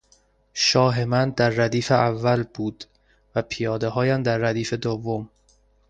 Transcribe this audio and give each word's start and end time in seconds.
شاه 0.53 1.05
من 1.05 1.29
در 1.29 1.49
ردیف 1.49 1.91
اول 1.91 2.43
بود 2.53 2.83
و 3.35 3.41
پیادههایم 3.41 4.23
در 4.23 4.37
ردیف 4.37 4.73
دوم. 4.73 5.29